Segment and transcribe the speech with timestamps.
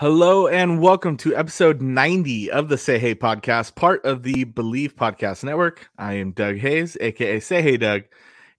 [0.00, 4.94] Hello and welcome to episode 90 of the Say Hey podcast, part of the Believe
[4.94, 5.90] Podcast Network.
[5.98, 8.02] I am Doug Hayes, aka Say Hey Doug.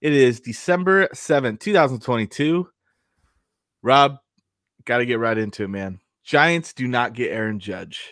[0.01, 2.67] It is December 7th, 2022.
[3.81, 4.17] Rob,
[4.83, 6.01] got to get right into it, man.
[6.25, 8.11] Giants do not get Aaron Judge.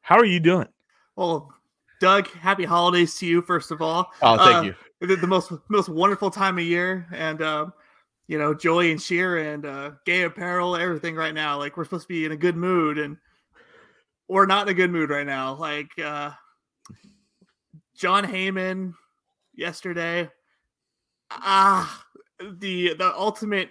[0.00, 0.68] How are you doing?
[1.16, 1.52] Well,
[2.00, 4.10] Doug, happy holidays to you, first of all.
[4.22, 4.74] Oh, thank uh, you.
[5.06, 7.08] The, the, most most wonderful time of year.
[7.12, 7.74] And um,
[8.26, 11.58] you know, joy and Sheer and uh, gay apparel, everything right now.
[11.58, 13.16] Like we're supposed to be in a good mood, and
[14.28, 15.54] we're not in a good mood right now.
[15.54, 16.30] Like uh,
[17.96, 18.94] Jon Heyman
[19.54, 20.30] yesterday,
[21.30, 22.04] ah,
[22.40, 23.68] the the ultimate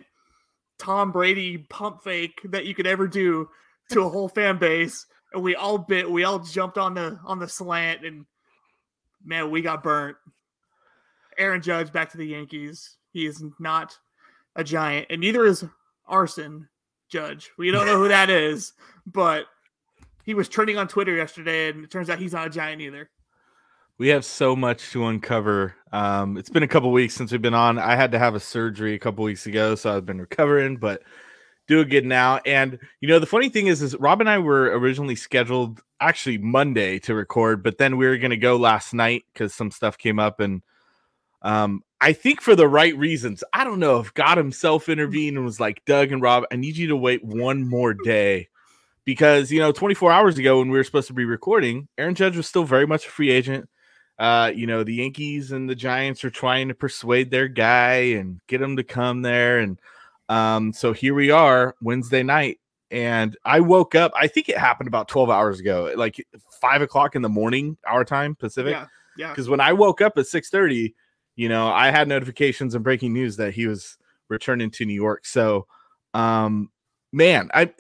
[0.78, 3.50] Tom Brady pump fake that you could ever do
[3.92, 7.40] to a whole fan base, and we all bit, we all jumped on the on
[7.40, 8.26] the slant, and
[9.26, 10.17] man, we got burnt.
[11.40, 12.98] Aaron Judge back to the Yankees.
[13.12, 13.98] He is not
[14.56, 15.66] a giant, and neither is
[16.06, 16.68] Arson
[17.09, 17.52] Judge.
[17.58, 18.73] We don't know who that is,
[19.06, 19.45] but
[20.23, 23.10] he was trending on Twitter yesterday, and it turns out he's not a giant either.
[23.98, 25.76] We have so much to uncover.
[25.92, 27.78] Um, it's been a couple weeks since we've been on.
[27.78, 31.04] I had to have a surgery a couple weeks ago, so I've been recovering, but
[31.67, 32.40] doing good now.
[32.45, 36.38] And you know, the funny thing is, is Rob and I were originally scheduled actually
[36.38, 39.98] Monday to record, but then we were going to go last night because some stuff
[39.98, 40.64] came up, and
[41.44, 43.46] um, I think for the right reasons.
[43.54, 46.76] I don't know if God himself intervened and was like, Doug and Rob, I need
[46.76, 48.50] you to wait one more day.
[49.06, 52.36] Because, you know, 24 hours ago when we were supposed to be recording, Aaron Judge
[52.36, 53.70] was still very much a free agent.
[54.20, 58.42] Uh, you know, the Yankees and the Giants are trying to persuade their guy and
[58.48, 59.60] get him to come there.
[59.60, 59.80] And
[60.27, 62.60] um, so here we are Wednesday night.
[62.92, 66.17] And I woke up, I think it happened about 12 hours ago, like
[66.60, 68.73] five o'clock in the morning, our time, Pacific.
[68.73, 68.88] Yeah.
[69.17, 69.30] Yeah.
[69.30, 70.94] Because when I woke up at 6 30,
[71.36, 73.98] you know, I had notifications and breaking news that he was
[74.30, 75.26] returning to New York.
[75.26, 75.67] So,
[76.14, 76.70] um,
[77.11, 77.71] man, I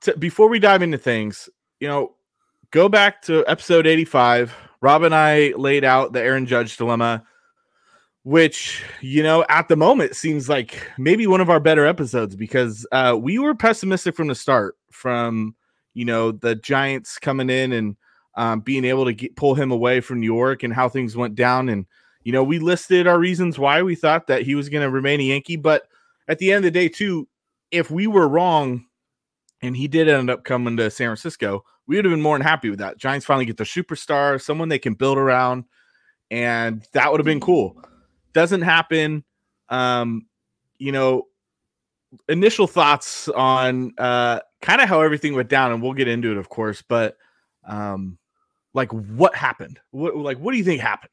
[0.00, 1.48] t- before we dive into things,
[1.80, 2.14] you know,
[2.70, 4.54] go back to episode 85.
[4.80, 7.24] Rob and I laid out the Aaron Judge dilemma,
[8.22, 12.86] which, you know, at the moment seems like maybe one of our better episodes because
[12.92, 15.54] uh, we were pessimistic from the start, from,
[15.94, 17.96] you know, the Giants coming in and
[18.36, 21.34] um, being able to get, pull him away from New York and how things went
[21.34, 21.68] down.
[21.68, 21.86] And,
[22.24, 25.20] you know, we listed our reasons why we thought that he was going to remain
[25.20, 25.86] a Yankee, but
[26.26, 27.28] at the end of the day, too,
[27.70, 28.86] if we were wrong
[29.62, 32.46] and he did end up coming to San Francisco, we would have been more than
[32.46, 32.96] happy with that.
[32.96, 35.64] Giants finally get their superstar, someone they can build around,
[36.30, 37.76] and that would have been cool.
[38.32, 39.22] Doesn't happen.
[39.68, 40.26] Um,
[40.78, 41.28] you know,
[42.28, 46.38] initial thoughts on uh kind of how everything went down, and we'll get into it,
[46.38, 47.16] of course, but
[47.66, 48.18] um
[48.72, 49.80] like what happened?
[49.90, 51.10] What like what do you think happened?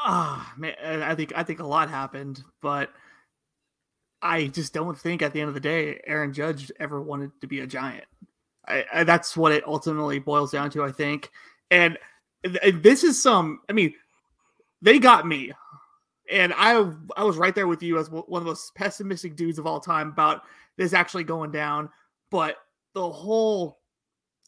[0.00, 2.90] Ah, oh, man, I think I think a lot happened, but
[4.22, 7.46] I just don't think at the end of the day Aaron Judge ever wanted to
[7.46, 8.04] be a giant.
[8.66, 11.30] I, I, that's what it ultimately boils down to, I think.
[11.70, 11.98] And
[12.44, 13.60] th- this is some.
[13.68, 13.94] I mean,
[14.82, 15.52] they got me,
[16.30, 19.58] and I I was right there with you as one of the most pessimistic dudes
[19.58, 20.42] of all time about
[20.76, 21.90] this actually going down.
[22.30, 22.56] But
[22.94, 23.78] the whole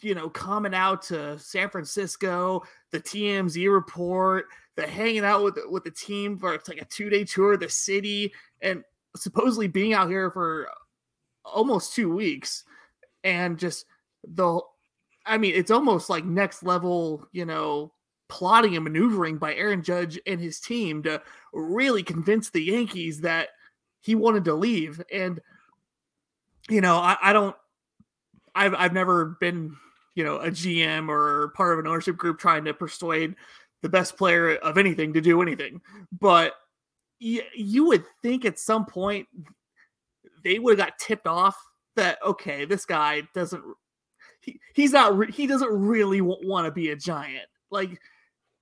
[0.02, 4.46] you know, coming out to San Francisco, the TMZ report,
[4.80, 7.68] the hanging out with with the team for like a two day tour of the
[7.68, 8.82] city, and
[9.16, 10.68] supposedly being out here for
[11.44, 12.64] almost two weeks,
[13.24, 13.86] and just
[14.26, 14.60] the,
[15.26, 17.92] I mean, it's almost like next level, you know,
[18.28, 21.20] plotting and maneuvering by Aaron Judge and his team to
[21.52, 23.48] really convince the Yankees that
[24.00, 25.40] he wanted to leave, and
[26.68, 27.56] you know, I, I don't.
[28.54, 29.76] I've I've never been
[30.14, 33.36] you know a GM or part of an ownership group trying to persuade
[33.82, 35.80] the best player of anything to do anything.
[36.20, 36.54] But
[37.20, 39.26] y- you would think at some point
[40.44, 41.56] they would have got tipped off
[41.96, 43.62] that okay, this guy doesn't
[44.40, 47.46] he, he's not re- he doesn't really w- want to be a giant.
[47.70, 48.00] Like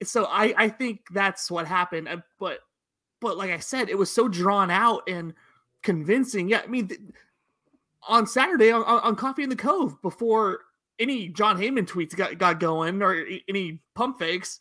[0.03, 2.09] so I I think that's what happened.
[2.09, 2.61] Uh, but
[3.21, 5.35] but like I said, it was so drawn out and
[5.83, 6.49] convincing.
[6.49, 6.89] Yeah, I mean.
[6.89, 7.01] Th-
[8.07, 10.61] on Saturday on, on Coffee in the Cove before
[10.99, 14.61] any Jon Heyman tweets got, got going or any pump fakes.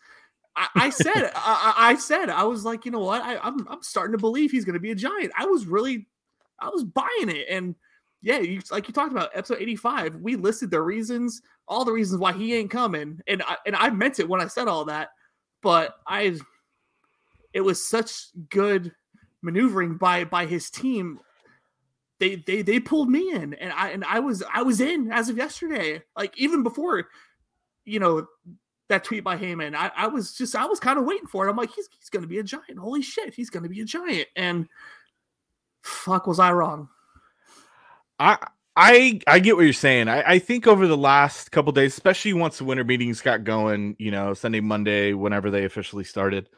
[0.57, 3.21] I, I said, I, I, said, I was like, you know what?
[3.21, 5.31] I, am I'm, I'm starting to believe he's going to be a giant.
[5.37, 6.07] I was really,
[6.59, 7.45] I was buying it.
[7.49, 7.75] And
[8.23, 12.19] yeah, you, like you talked about episode 85, we listed the reasons, all the reasons
[12.19, 13.21] why he ain't coming.
[13.27, 15.09] And I, and I meant it when I said all that,
[15.61, 16.37] but I,
[17.53, 18.91] it was such good
[19.43, 21.19] maneuvering by, by his team
[22.19, 25.29] they they they pulled me in and I and I was I was in as
[25.29, 26.01] of yesterday.
[26.15, 27.09] Like even before,
[27.85, 28.25] you know,
[28.89, 31.49] that tweet by Heyman, I, I was just I was kind of waiting for it.
[31.49, 32.77] I'm like, he's he's gonna be a giant.
[32.79, 34.27] Holy shit, he's gonna be a giant.
[34.35, 34.67] And
[35.81, 36.89] fuck was I wrong.
[38.19, 38.37] I
[38.75, 40.07] I I get what you're saying.
[40.07, 43.95] I, I think over the last couple days, especially once the winter meetings got going,
[43.99, 46.49] you know, Sunday, Monday, whenever they officially started,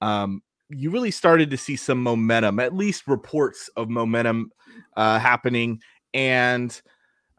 [0.00, 4.50] um, you really started to see some momentum, at least reports of momentum
[4.96, 5.80] uh, happening.
[6.12, 6.80] And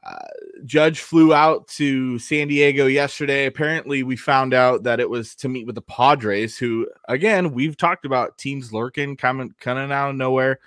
[0.04, 0.18] uh,
[0.66, 3.46] Judge flew out to San Diego yesterday.
[3.46, 7.78] Apparently, we found out that it was to meet with the Padres, who, again, we've
[7.78, 10.60] talked about teams lurking, coming, coming out of nowhere.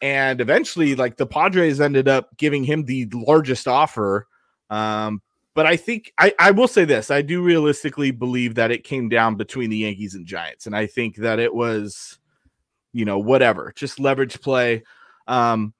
[0.00, 4.28] And eventually like the padres ended up giving him the largest offer.
[4.70, 5.22] Um,
[5.54, 9.08] but i think I, I will say this i do realistically believe that it came
[9.08, 10.66] down between the yankees and giants.
[10.66, 12.18] And i think that it was
[12.92, 14.84] you know whatever just leverage play.
[15.26, 15.74] Um,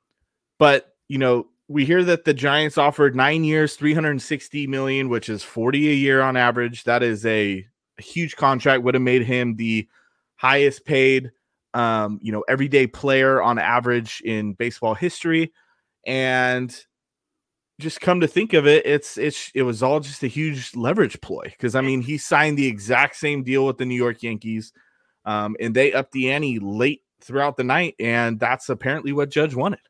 [0.59, 5.43] but you know we hear that the giants offered nine years 360 million which is
[5.43, 7.67] 40 a year on average that is a,
[7.99, 9.89] a huge contract would have made him the
[10.37, 11.31] highest paid
[11.75, 15.53] um, you know, everyday player on average in baseball history.
[16.07, 16.75] And
[17.79, 21.21] just come to think of it, it's it's it was all just a huge leverage
[21.21, 24.73] ploy because I mean he signed the exact same deal with the New York Yankees,
[25.25, 29.55] um, and they upped the ante late throughout the night, and that's apparently what Judge
[29.55, 29.81] wanted.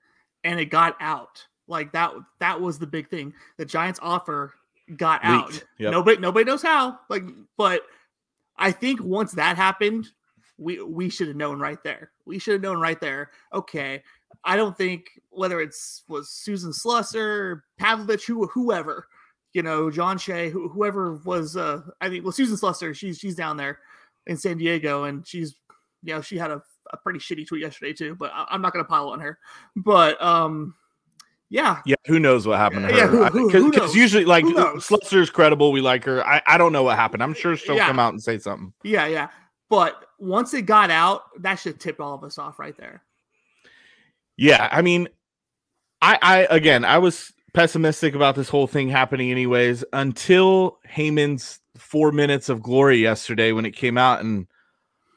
[0.44, 2.12] And it got out like that.
[2.41, 3.35] That was the big thing.
[3.56, 4.55] The Giants' offer
[4.97, 5.26] got Leaked.
[5.26, 5.65] out.
[5.79, 5.93] Yep.
[5.93, 6.99] Nobody nobody knows how.
[7.09, 7.25] Like,
[7.56, 7.82] but
[8.56, 10.09] I think once that happened,
[10.59, 12.11] we we should have known right there.
[12.26, 13.31] We should have known right there.
[13.53, 14.03] Okay,
[14.44, 19.06] I don't think whether it's was Susan Slusser, Pavlovic, who whoever,
[19.53, 21.56] you know, John Shea, who, whoever was.
[21.56, 23.79] Uh, I think well, Susan Slusser, she's she's down there
[24.26, 25.55] in San Diego, and she's
[26.03, 26.62] you know she had a,
[26.93, 28.15] a pretty shitty tweet yesterday too.
[28.15, 29.38] But I, am not going to pile on her.
[29.76, 30.75] But um,
[31.50, 31.82] yeah.
[31.84, 31.96] Yeah.
[32.06, 33.30] Who knows what happened to her?
[33.30, 34.44] Because yeah, usually, like,
[34.80, 35.72] Slusser's credible.
[35.72, 36.26] We like her.
[36.26, 37.22] I, I don't know what happened.
[37.22, 37.86] I'm sure she'll yeah.
[37.86, 38.72] come out and say something.
[38.82, 39.06] Yeah.
[39.06, 39.28] Yeah.
[39.70, 43.02] But once it got out, that should tip all of us off right there.
[44.40, 45.08] Yeah, I mean,
[46.00, 52.12] I, I again, I was pessimistic about this whole thing happening, anyways, until Heyman's four
[52.12, 54.46] minutes of glory yesterday when it came out, and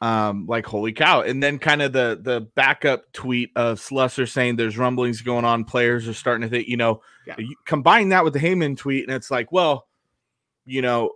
[0.01, 1.21] um, like holy cow!
[1.21, 5.63] And then kind of the the backup tweet of Slusser saying there's rumblings going on,
[5.63, 7.36] players are starting to think, you know, yeah.
[7.38, 9.88] you combine that with the Heyman tweet, and it's like, well,
[10.65, 11.12] you know,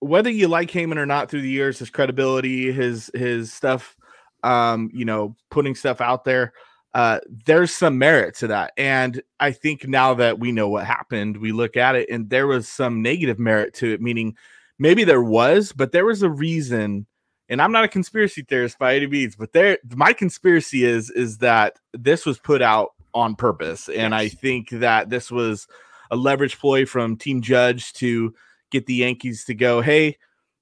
[0.00, 3.96] whether you like Heyman or not through the years, his credibility, his his stuff,
[4.42, 6.52] um, you know, putting stuff out there,
[6.94, 8.72] uh, there's some merit to that.
[8.76, 12.46] And I think now that we know what happened, we look at it and there
[12.46, 14.36] was some negative merit to it, meaning
[14.78, 17.06] maybe there was, but there was a reason.
[17.52, 21.36] And I'm not a conspiracy theorist by any means, but there my conspiracy is is
[21.38, 23.90] that this was put out on purpose.
[23.90, 25.66] And I think that this was
[26.10, 28.34] a leverage ploy from Team Judge to
[28.70, 30.16] get the Yankees to go, hey,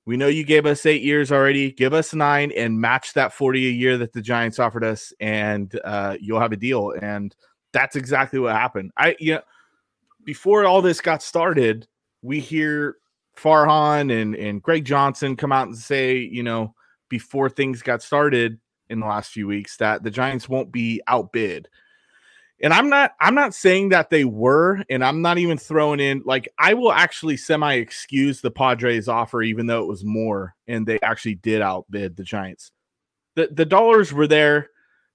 [0.04, 1.70] we know you gave us eight years already.
[1.70, 5.78] Give us nine and match that 40 a year that the Giants offered us, and
[5.84, 6.90] uh, you'll have a deal.
[7.00, 7.32] And
[7.72, 8.90] that's exactly what happened.
[8.96, 9.42] I, you know,
[10.24, 11.86] before all this got started,
[12.20, 12.96] we hear
[13.36, 16.74] Farhan and, and Greg Johnson come out and say, you know,
[17.10, 21.68] before things got started in the last few weeks, that the Giants won't be outbid.
[22.62, 26.22] And i'm not i'm not saying that they were and i'm not even throwing in
[26.26, 30.86] like i will actually semi excuse the padres offer even though it was more and
[30.86, 32.70] they actually did outbid the giants.
[33.34, 34.68] The the dollars were there.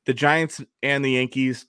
[0.05, 1.67] The giants and the yankees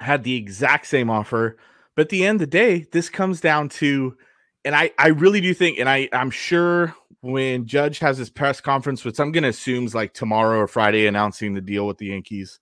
[0.00, 1.56] had the exact same offer.
[1.94, 4.16] But at the end of the day this comes down to
[4.64, 8.60] and i i really do think and i i'm sure when judge has his press
[8.60, 11.98] conference which i'm going to assume is like tomorrow or friday announcing the deal with
[11.98, 12.58] the yankees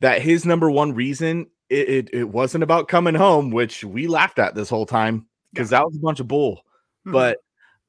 [0.00, 4.38] that his number one reason it, it, it, wasn't about coming home, which we laughed
[4.38, 5.78] at this whole time because yeah.
[5.78, 6.56] that was a bunch of bull.
[7.06, 7.12] Mm-hmm.
[7.12, 7.38] But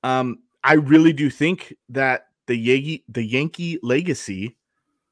[0.03, 4.55] um, I really do think that the Yankee the Yankee legacy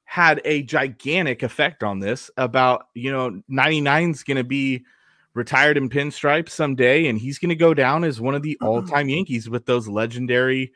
[0.05, 2.31] had a gigantic effect on this.
[2.37, 4.85] About you know, 99 is going to be
[5.33, 8.83] retired in pinstripes someday, and he's going to go down as one of the all
[8.83, 10.71] time Yankees with those legendary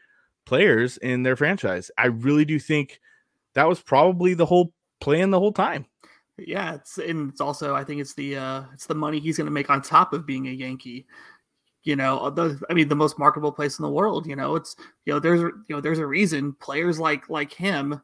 [0.45, 1.91] players in their franchise.
[1.97, 2.99] I really do think
[3.53, 5.85] that was probably the whole plan the whole time.
[6.37, 9.45] Yeah, it's and it's also I think it's the uh it's the money he's going
[9.45, 11.05] to make on top of being a Yankee.
[11.83, 14.55] You know, uh, the I mean the most marketable place in the world, you know,
[14.55, 18.01] it's you know there's you know there's a reason players like like him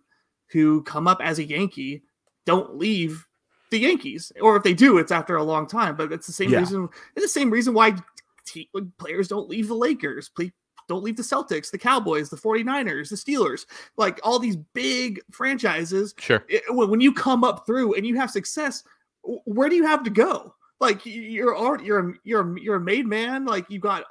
[0.47, 2.03] who come up as a Yankee
[2.45, 3.27] don't leave
[3.71, 6.51] the Yankees or if they do it's after a long time, but it's the same
[6.51, 6.59] yeah.
[6.59, 7.95] reason it's the same reason why
[8.45, 10.29] t- players don't leave the Lakers.
[10.87, 16.13] Don't leave the Celtics, the Cowboys, the 49ers, the Steelers, like all these big franchises.
[16.19, 16.43] Sure.
[16.49, 18.83] It, when you come up through and you have success,
[19.21, 20.53] where do you have to go?
[20.81, 23.45] Like you're already you're you're a, you're a made man.
[23.45, 24.03] Like you've got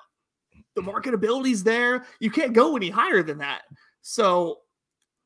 [0.75, 2.07] the marketability's there.
[2.21, 3.63] You can't go any higher than that.
[4.03, 4.61] So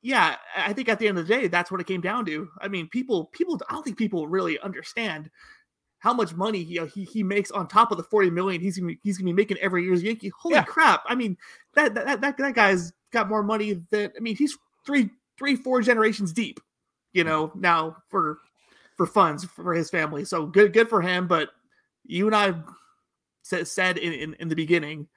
[0.04, 2.50] yeah, I think at the end of the day, that's what it came down to.
[2.60, 5.30] I mean, people people I don't think people really understand
[6.00, 8.76] how much money he, uh, he he makes on top of the 40 million he's
[8.76, 10.30] gonna, he's gonna be making every year's Yankee.
[10.38, 10.62] Holy yeah.
[10.62, 11.04] crap.
[11.06, 11.38] I mean,
[11.72, 15.08] that, that that that guy's got more money than I mean, he's three
[15.38, 16.60] three four generations deep,
[17.14, 17.28] you mm.
[17.28, 18.40] know, now for
[18.98, 20.26] for funds for his family.
[20.26, 21.48] So good good for him, but
[22.04, 22.52] you and I
[23.40, 25.08] said, said in, in, in the beginning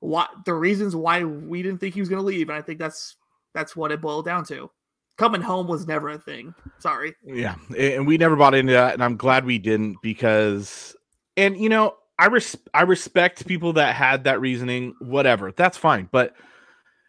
[0.00, 3.14] what the reasons why we didn't think he was to leave and I think that's
[3.54, 4.70] that's what it boiled down to
[5.18, 6.54] coming home was never a thing.
[6.78, 7.14] Sorry.
[7.24, 10.96] Yeah, and we never bought into that, and I'm glad we didn't because,
[11.36, 14.94] and you know, I res- I respect people that had that reasoning.
[15.00, 16.08] Whatever, that's fine.
[16.10, 16.34] But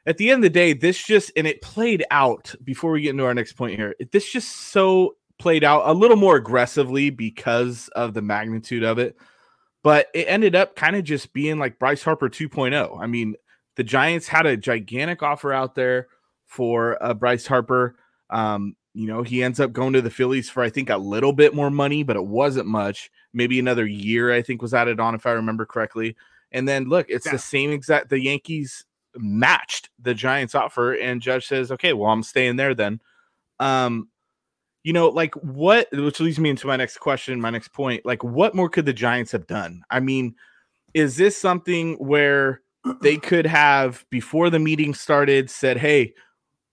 [0.05, 2.53] at the end of the day, this just and it played out.
[2.63, 6.17] Before we get into our next point here, this just so played out a little
[6.17, 9.15] more aggressively because of the magnitude of it.
[9.83, 13.01] But it ended up kind of just being like Bryce Harper 2.0.
[13.01, 13.35] I mean,
[13.75, 16.07] the Giants had a gigantic offer out there
[16.53, 17.95] for uh, Bryce Harper.
[18.29, 21.33] Um, you know, he ends up going to the Phillies for I think a little
[21.33, 23.09] bit more money, but it wasn't much.
[23.33, 26.15] Maybe another year, I think, was added on if I remember correctly.
[26.51, 27.31] And then look, it's yeah.
[27.31, 28.09] the same exact.
[28.09, 33.01] The Yankees matched the Giants offer, and Judge says, "Okay, well, I'm staying there then."
[33.59, 34.09] Um,
[34.83, 35.87] you know, like what?
[35.91, 38.05] Which leads me into my next question, my next point.
[38.05, 39.81] Like, what more could the Giants have done?
[39.89, 40.35] I mean,
[40.93, 42.61] is this something where
[43.01, 46.13] they could have before the meeting started said, "Hey,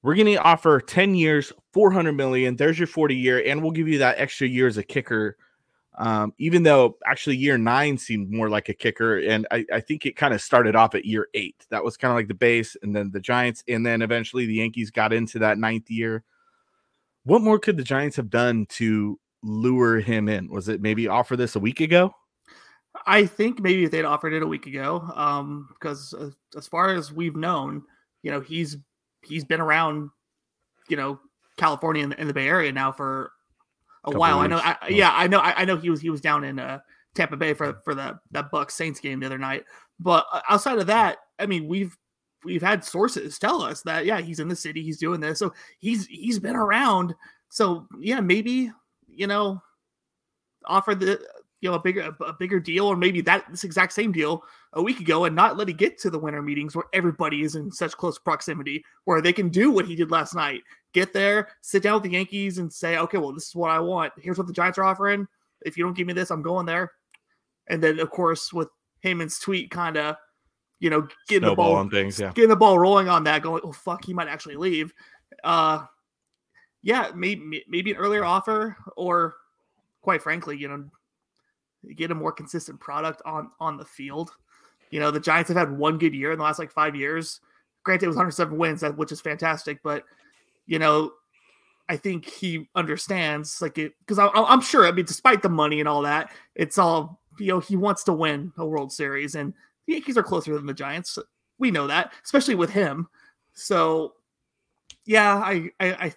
[0.03, 2.57] we're going to offer 10 years, 400 million.
[2.57, 5.37] There's your 40 year, and we'll give you that extra year as a kicker.
[5.99, 10.07] Um, even though actually year nine seemed more like a kicker, and I, I think
[10.07, 11.67] it kind of started off at year eight.
[11.71, 14.55] That was kind of like the base, and then the Giants, and then eventually the
[14.55, 16.25] Yankees got into that ninth year.
[17.25, 20.49] What more could the Giants have done to lure him in?
[20.49, 22.15] Was it maybe offer this a week ago?
[23.07, 26.95] I think maybe if they'd offered it a week ago, um, because uh, as far
[26.95, 27.83] as we've known,
[28.23, 28.77] you know, he's
[29.23, 30.11] he's been around,
[30.89, 31.21] you know,
[31.57, 33.33] California and, the Bay Area now for
[34.05, 34.39] a while.
[34.39, 34.59] I know.
[34.59, 35.39] I, yeah, I know.
[35.39, 36.81] I, I, know he was he was down in uh,
[37.15, 39.65] Tampa Bay for for that that Bucs Saints game the other night.
[39.99, 41.97] But uh, outside of that, I mean, we've
[42.45, 45.53] we've had sources tell us that yeah, he's in the city, he's doing this, so
[45.79, 47.15] he's he's been around.
[47.51, 48.73] So yeah, maybe
[49.07, 49.61] you know,
[50.65, 51.21] offer the
[51.61, 54.43] you know a bigger a bigger deal or maybe that this exact same deal
[54.75, 57.55] a week ago and not let it get to the winter meetings where everybody is
[57.55, 60.63] in such close proximity where they can do what he did last night.
[60.93, 63.79] Get there sit down with the yankees and say okay well this is what i
[63.79, 64.13] want.
[64.19, 65.27] Here's what the giants are offering.
[65.63, 66.93] If you don't give me this i'm going there.
[67.69, 68.69] And then of course with
[69.05, 70.17] Heyman's tweet kind of
[70.79, 72.33] you know getting Snowball the ball on things yeah.
[72.33, 74.93] getting the ball rolling on that going oh fuck he might actually leave.
[75.45, 75.85] Uh
[76.83, 79.35] yeah maybe maybe an earlier offer or
[80.01, 80.85] quite frankly you know
[81.97, 84.31] get a more consistent product on on the field.
[84.91, 87.41] You know, the Giants have had one good year in the last like five years.
[87.85, 90.05] Granted, it was 107 wins, which is fantastic, but
[90.67, 91.13] you know,
[91.89, 94.87] I think he understands like it because I'm sure.
[94.87, 97.59] I mean, despite the money and all that, it's all you know.
[97.61, 99.53] He wants to win a World Series, and
[99.87, 101.19] the Yankees are closer than the Giants.
[101.59, 103.09] We know that, especially with him.
[103.55, 104.15] So,
[105.05, 106.15] yeah, I, I, I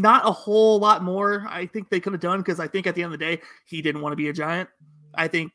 [0.00, 2.94] not a whole lot more I think they could have done because I think at
[2.94, 4.68] the end of the day, he didn't want to be a giant.
[5.14, 5.52] I think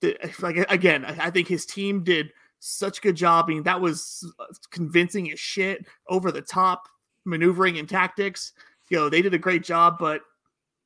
[0.00, 3.46] that, like again, I think his team did such a good job.
[3.46, 4.32] I mean, that was
[4.70, 6.88] convincing as shit, over the top
[7.24, 8.52] maneuvering and tactics.
[8.90, 10.22] You know, they did a great job, but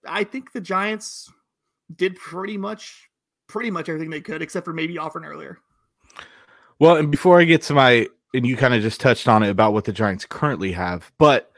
[0.07, 1.31] I think the Giants
[1.95, 3.09] did pretty much
[3.49, 5.59] pretty much everything they could, except for maybe offering earlier.
[6.79, 9.49] Well, and before I get to my and you kind of just touched on it
[9.49, 11.51] about what the Giants currently have, but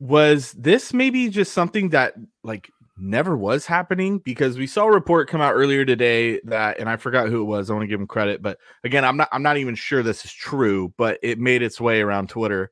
[0.00, 2.14] was this maybe just something that
[2.44, 6.88] like never was happening because we saw a report come out earlier today that and
[6.88, 7.70] I forgot who it was.
[7.70, 10.24] I want to give him credit, but again, I'm not I'm not even sure this
[10.24, 12.70] is true, but it made its way around Twitter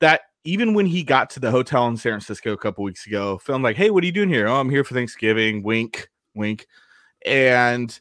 [0.00, 3.38] that even when he got to the hotel in San Francisco a couple weeks ago,
[3.38, 6.66] filmed like, "Hey, what are you doing here?" "Oh, I'm here for Thanksgiving." Wink, wink.
[7.26, 7.98] And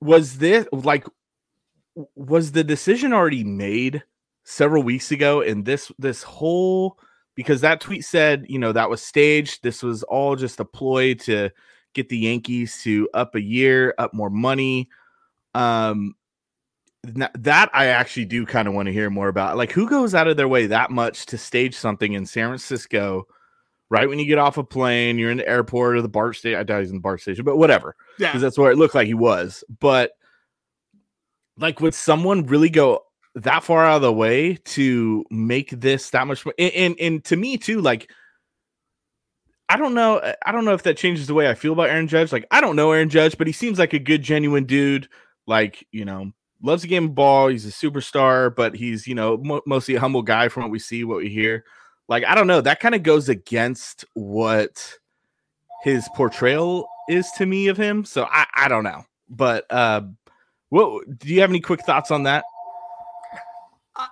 [0.00, 1.06] was this like
[2.14, 4.02] was the decision already made
[4.44, 6.98] several weeks ago and this this whole
[7.38, 9.62] because that tweet said, you know, that was staged.
[9.62, 11.50] This was all just a ploy to
[11.94, 14.88] get the Yankees to up a year, up more money.
[15.54, 16.16] Um,
[17.04, 19.56] that I actually do kind of want to hear more about.
[19.56, 23.28] Like, who goes out of their way that much to stage something in San Francisco?
[23.88, 26.58] Right when you get off a plane, you're in the airport or the BART station.
[26.58, 27.94] I doubt he's in the BART station, but whatever.
[28.18, 29.62] Yeah, because that's where it looked like he was.
[29.78, 30.10] But
[31.56, 33.04] like, would someone really go
[33.42, 37.36] that far out of the way to make this that much and, and, and to
[37.36, 38.10] me too like
[39.68, 42.08] I don't know I don't know if that changes the way I feel about Aaron
[42.08, 45.08] Judge like I don't know Aaron Judge but he seems like a good genuine dude
[45.46, 49.36] like you know loves the game of ball he's a superstar but he's you know
[49.36, 51.64] mo- mostly a humble guy from what we see what we hear
[52.08, 54.98] like I don't know that kind of goes against what
[55.84, 58.04] his portrayal is to me of him.
[58.04, 59.04] So I, I don't know.
[59.28, 60.02] But uh
[60.70, 62.44] what do you have any quick thoughts on that?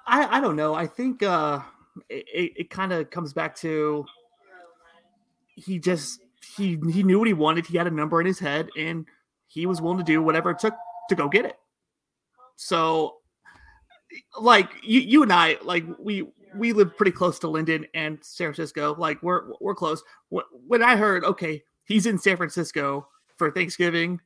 [0.07, 0.75] I, I don't know.
[0.75, 1.61] I think uh
[2.09, 4.05] it, it kind of comes back to
[5.47, 6.21] he just
[6.57, 7.67] he he knew what he wanted.
[7.67, 9.07] He had a number in his head and
[9.47, 10.75] he was willing to do whatever it took
[11.09, 11.59] to go get it.
[12.57, 13.17] So
[14.41, 18.49] like you you and I like we we live pretty close to Linden and San
[18.49, 18.95] Francisco.
[18.99, 20.03] Like we're we're close.
[20.29, 24.21] When I heard okay, he's in San Francisco for Thanksgiving.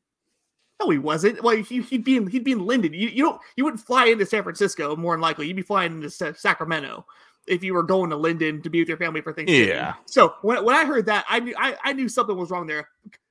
[0.81, 1.43] No, he wasn't.
[1.43, 2.95] Well, he, would be in he'd be in Linden.
[2.95, 5.47] You, you don't you wouldn't fly into San Francisco more than likely.
[5.47, 7.05] You'd be flying into Sacramento
[7.47, 9.69] if you were going to Linden to be with your family for Thanksgiving.
[9.69, 9.95] Yeah.
[10.07, 12.89] So when, when I heard that, I knew I, I knew something was wrong there.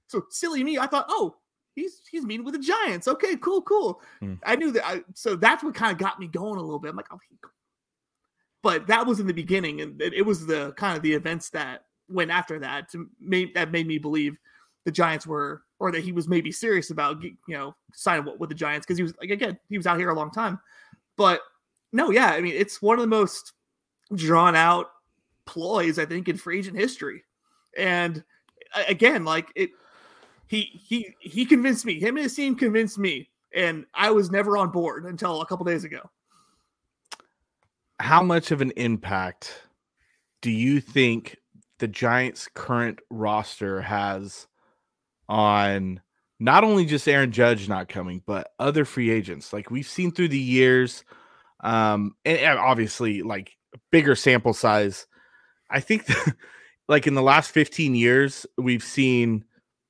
[0.07, 1.35] So silly me, I thought, oh,
[1.75, 3.07] he's he's meeting with the Giants.
[3.07, 4.01] Okay, cool, cool.
[4.19, 4.35] Hmm.
[4.43, 4.85] I knew that.
[4.85, 6.89] I, so that's what kind of got me going a little bit.
[6.89, 7.19] I'm like, oh,
[8.61, 11.49] but that was in the beginning, and it, it was the kind of the events
[11.51, 14.37] that went after that to made that made me believe
[14.89, 18.55] the Giants were, or that he was maybe serious about you know signing with the
[18.55, 20.59] Giants because he was like again he was out here a long time.
[21.15, 21.41] But
[21.93, 23.53] no, yeah, I mean it's one of the most
[24.15, 24.87] drawn out
[25.45, 27.23] ploys I think in free agent history,
[27.77, 28.23] and
[28.87, 29.69] again like it
[30.47, 31.99] he he he convinced me.
[31.99, 35.65] Him and his team convinced me, and I was never on board until a couple
[35.65, 36.09] days ago.
[37.99, 39.61] How much of an impact
[40.41, 41.37] do you think
[41.77, 44.47] the Giants' current roster has
[45.29, 46.01] on
[46.39, 49.53] not only just Aaron Judge not coming, but other free agents?
[49.53, 51.05] Like we've seen through the years,
[51.61, 53.55] um, and, and obviously like
[53.91, 55.07] bigger sample size.
[55.69, 56.35] I think, that,
[56.89, 59.45] like in the last 15 years, we've seen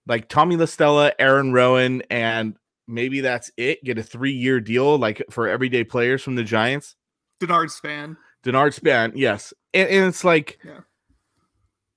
[0.07, 2.55] like Tommy La Stella, Aaron Rowand, and
[2.87, 3.83] maybe that's it.
[3.83, 6.95] Get a three year deal like for everyday players from the Giants.
[7.41, 8.17] Denard Span.
[8.43, 10.79] Denard Span, yes, and, and it's like, yeah.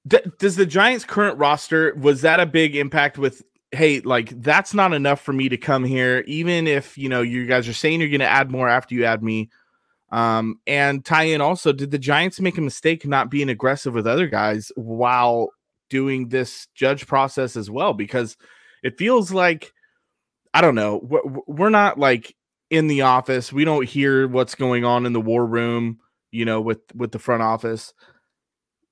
[0.07, 3.43] D- does the Giants' current roster was that a big impact with?
[3.71, 7.47] Hey, like that's not enough for me to come here, even if you know you
[7.47, 9.49] guys are saying you're going to add more after you add me.
[10.11, 14.07] Um, and tie in also, did the Giants make a mistake not being aggressive with
[14.07, 15.49] other guys while
[15.89, 18.37] doing this judge process as well because
[18.83, 19.73] it feels like
[20.55, 21.01] I don't know,
[21.47, 22.37] we're not like
[22.69, 23.53] in the office.
[23.53, 25.99] We don't hear what's going on in the war room,
[26.31, 27.95] you know, with with the front office.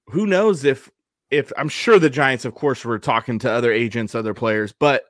[0.08, 0.90] Who knows if
[1.30, 5.04] if I'm sure the Giants of course were talking to other agents, other players, but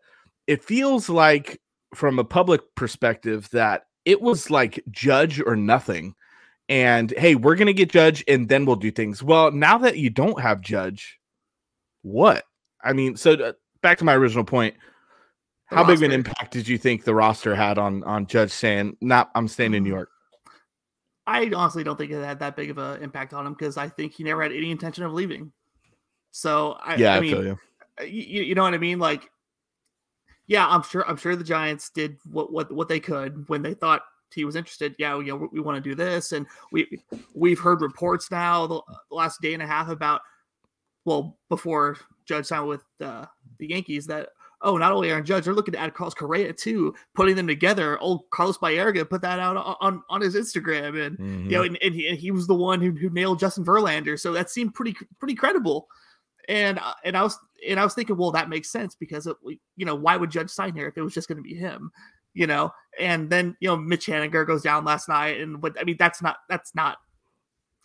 [0.47, 1.61] it feels like
[1.95, 6.15] from a public perspective that it was like judge or nothing.
[6.69, 9.23] And hey, we're going to get judge and then we'll do things.
[9.23, 11.19] Well, now that you don't have judge,
[12.03, 12.45] what?
[12.83, 13.53] I mean, so uh,
[13.83, 14.75] back to my original point.
[15.71, 15.95] The how roster.
[15.95, 19.31] big of an impact did you think the roster had on on Judge saying, "Not,
[19.37, 20.11] I'm staying in New York"?
[21.27, 23.89] I honestly don't think it had that big of an impact on him because I
[23.89, 25.53] think he never had any intention of leaving.
[26.31, 27.59] So I, yeah, I, mean, you.
[28.07, 28.43] You.
[28.43, 28.99] You know what I mean?
[28.99, 29.31] Like,
[30.47, 31.07] yeah, I'm sure.
[31.09, 34.03] I'm sure the Giants did what what what they could when they thought
[34.35, 34.95] he was interested.
[34.99, 37.01] Yeah, you know, we, we want to do this, and we
[37.35, 40.23] we've heard reports now the last day and a half about
[41.05, 43.27] well, before Judge signed with uh,
[43.59, 44.29] the Yankees, that
[44.63, 47.99] oh, not only Aaron Judge, they're looking to add Carlos Correa too, putting them together.
[47.99, 51.45] Old Carlos Baerga put that out on on his Instagram, and mm-hmm.
[51.45, 51.75] you know, mm-hmm.
[51.75, 54.51] and, and, he, and, he, was the one who, who nailed Justin Verlander, so that
[54.51, 55.89] seemed pretty pretty credible.
[56.49, 59.37] And uh, and I was and I was thinking, well, that makes sense because it,
[59.77, 61.91] you know why would Judge sign here if it was just going to be him,
[62.35, 62.73] you know?
[62.99, 66.39] And then you know Mitch Haniger goes down last night, and I mean that's not
[66.49, 66.99] that's not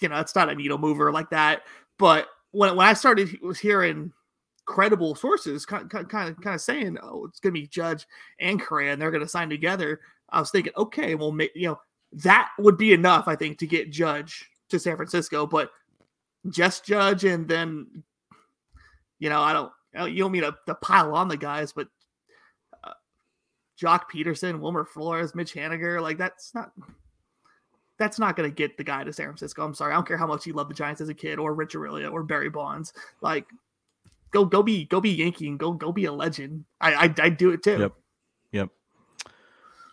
[0.02, 1.64] you know that's not a needle mover like that,
[2.00, 4.12] but when when I started was hearing
[4.66, 8.08] credible sources kind, kind, kind of kind of saying, "Oh, it's going to be Judge
[8.40, 11.80] and Correa, and they're going to sign together," I was thinking, okay, well, you know,
[12.12, 15.72] that would be enough, I think, to get Judge to San Francisco, but
[16.50, 18.04] just Judge, and then,
[19.20, 19.72] you know, I don't,
[20.12, 21.88] you don't mean to, to pile on the guys, but
[22.84, 22.92] uh,
[23.82, 26.72] Joc Pederson, Wilmer Flores, Mitch Haniger, like that's not
[27.98, 29.64] that's not going to get the guy to San Francisco.
[29.64, 29.94] I'm sorry.
[29.94, 32.12] I don't care how much you love the Giants as a kid or Rich Aurilia
[32.12, 32.94] or Barry Bonds.
[33.22, 33.46] Like,
[34.32, 36.66] go go be go be Yankee and go go be a legend.
[36.82, 37.80] I I I do it too.
[37.80, 37.94] Yep.
[38.52, 38.70] Yep.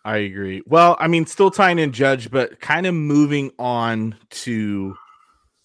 [0.05, 0.63] I agree.
[0.67, 4.97] Well, I mean, still tying in Judge, but kind of moving on to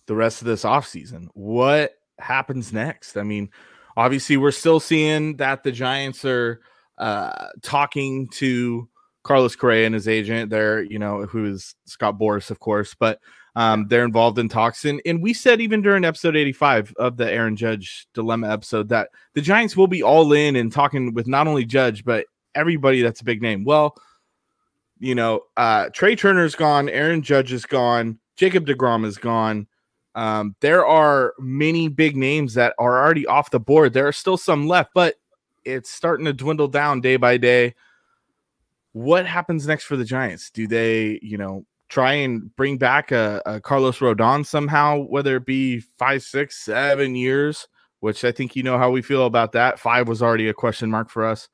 [0.05, 1.29] the rest of this offseason.
[1.33, 3.17] What happens next?
[3.17, 3.49] I mean,
[3.95, 6.61] obviously, we're still seeing that the Giants are
[6.97, 8.87] uh, talking to
[9.23, 13.19] Carlos Correa and his agent there, you know, who is Scott Boras, of course, but
[13.55, 14.85] um, they're involved in talks.
[14.85, 19.09] And, and we said even during episode 85 of the Aaron Judge dilemma episode that
[19.33, 22.25] the Giants will be all in and talking with not only Judge, but
[22.55, 23.65] everybody that's a big name.
[23.65, 23.95] Well,
[24.99, 29.67] you know, uh, Trea Turner's gone, Aaron Judge is gone, Jacob DeGrom is gone.
[30.17, 33.93] Um, there are many big names that are already off the board.
[33.93, 35.13] There are still some left, but
[35.63, 37.75] it's starting to dwindle down day by day.
[38.93, 40.49] What happens next for the Giants?
[40.49, 45.45] Do they, you know, try and bring back a, a Carlos Rodon somehow, whether it
[45.45, 47.67] be five, six, seven years?
[47.99, 49.79] Which I think you know how we feel about that.
[49.79, 51.47] Five was already a question mark for us.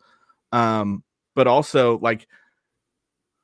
[0.53, 1.03] Um,
[1.35, 2.27] but also like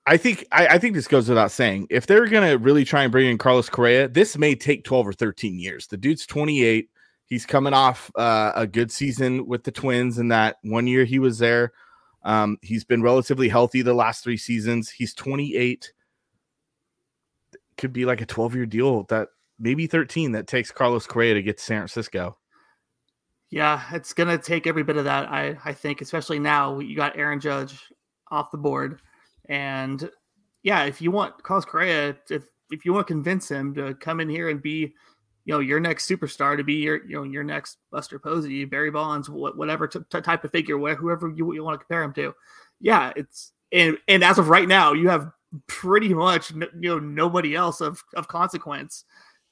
[0.05, 1.87] I think I, I, think this goes without saying.
[1.89, 5.13] If they're gonna really try and bring in Carlos Correa, this may take 12 or
[5.13, 5.87] 13 years.
[5.87, 6.89] The dude's 28.
[7.25, 11.19] He's coming off uh, a good season with the Twins, and that one year he
[11.19, 11.73] was there.
[12.23, 14.89] Um, he's been relatively healthy the last three seasons.
[14.89, 15.93] He's 28.
[17.77, 21.43] Could be like a 12 year deal that maybe 13 that takes Carlos Correa to
[21.43, 22.37] get to San Francisco.
[23.51, 25.29] Yeah, it's gonna take every bit of that.
[25.29, 27.91] I I think, especially now you got Aaron Judge
[28.29, 29.01] off the board,
[29.49, 30.09] and
[30.63, 34.19] yeah, if you want Carlos Correa, if if you want to convince him to come
[34.19, 34.93] in here and be,
[35.45, 38.91] you know, your next superstar, to be your you know your next Buster Posey, Barry
[38.91, 42.33] Bonds, whatever t- t- type of figure, whoever you, you want to compare him to,
[42.79, 45.31] yeah, it's and and as of right now, you have
[45.67, 49.03] pretty much you know nobody else of of consequence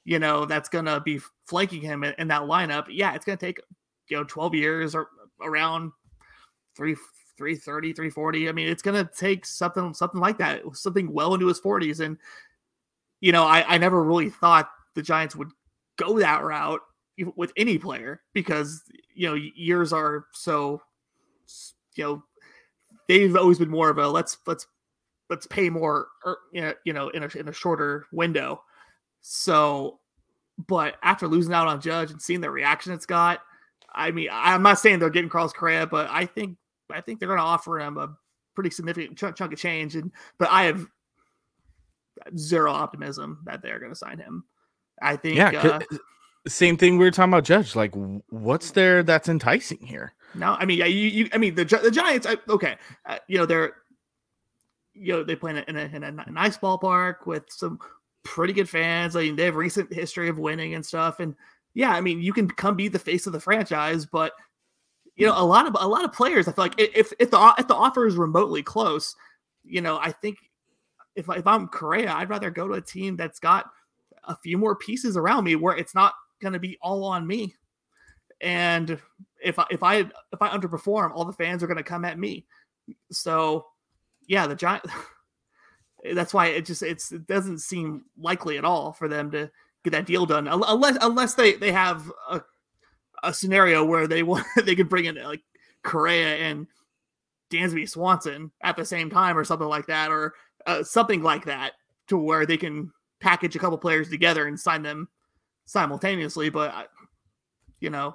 [0.04, 2.84] you know that's gonna be flanking him in, in, that lineup.
[2.88, 3.60] Yeah it's gonna take
[4.08, 5.08] you know 12 years or
[5.42, 5.92] around
[6.76, 6.94] 3
[7.38, 11.60] 330 340 i mean it's gonna take something something like that something well into his
[11.60, 12.18] 40s and
[13.20, 15.50] you know i i never really thought the giants would
[15.96, 16.80] go that route
[17.36, 18.82] with any player because
[19.14, 20.82] you know years are so
[21.96, 22.22] you know
[23.08, 24.66] they've always been more of a let's let's
[25.30, 28.62] let's pay more er, you know in a, in a shorter window.
[29.20, 29.98] So
[30.66, 33.40] but after losing out on judge and seeing the reaction it's got
[33.92, 36.56] I mean, I'm not saying they're getting Carlos Correa, but I think
[36.92, 38.16] I think they're going to offer him a
[38.54, 39.96] pretty significant chunk, chunk of change.
[39.96, 40.86] And but I have
[42.36, 44.44] zero optimism that they're going to sign him.
[45.00, 45.36] I think.
[45.36, 45.50] Yeah.
[45.50, 45.80] Uh,
[46.46, 47.76] same thing we were talking about Judge.
[47.76, 47.92] Like,
[48.30, 50.14] what's there that's enticing here?
[50.34, 52.26] No, I mean, yeah, you, you I mean, the the Giants.
[52.26, 53.72] I, okay, uh, you know they're,
[54.94, 57.78] you know, they play in a, in a, in a nice ballpark with some
[58.24, 59.16] pretty good fans.
[59.16, 61.34] I mean, they have recent history of winning and stuff, and
[61.74, 64.32] yeah, I mean, you can come be the face of the franchise, but
[65.18, 67.54] you know, a lot of a lot of players, I feel like if if the
[67.58, 69.16] if the offer is remotely close,
[69.64, 70.38] you know, I think
[71.16, 73.68] if if I'm Correa, I'd rather go to a team that's got
[74.24, 77.52] a few more pieces around me where it's not going to be all on me.
[78.40, 78.96] And
[79.42, 82.18] if I if I if I underperform, all the fans are going to come at
[82.18, 82.46] me.
[83.10, 83.66] So,
[84.28, 84.84] yeah, the giant.
[86.14, 89.50] that's why it just it's it doesn't seem likely at all for them to
[89.82, 92.40] get that deal done unless unless they they have a,
[93.22, 95.42] a scenario where they want they could bring in like
[95.82, 96.66] Correa and
[97.50, 100.34] Dansby Swanson at the same time or something like that or
[100.66, 101.72] uh, something like that
[102.08, 105.08] to where they can package a couple players together and sign them
[105.66, 106.88] simultaneously but
[107.80, 108.14] you know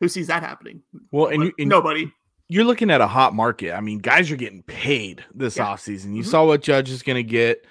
[0.00, 0.82] who sees that happening?
[1.12, 2.10] Well and, you, and nobody.
[2.48, 3.72] you're looking at a hot market.
[3.72, 5.66] I mean guys are getting paid this yeah.
[5.66, 6.14] offseason.
[6.14, 6.30] You mm-hmm.
[6.30, 7.66] saw what judge is going to get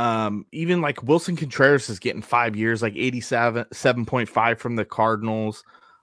[0.00, 5.62] um, even like Willson Contreras is getting five years, like 87, 7.5 from the Cardinals.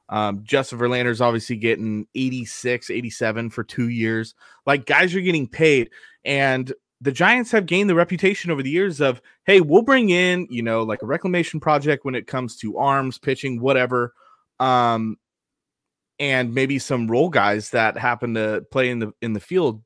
[0.09, 4.35] Um, Justin Verlander's obviously getting 86, 87 for two years.
[4.67, 5.89] Like guys are getting paid.
[6.23, 10.45] And the Giants have gained the reputation over the years of, hey, we'll bring in,
[10.51, 14.13] you know, like a reclamation project when it comes to arms, pitching, whatever.
[14.59, 15.17] Um,
[16.19, 19.81] and maybe some role guys that happen to play in the in the field